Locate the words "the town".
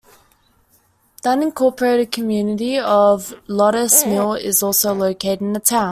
5.53-5.89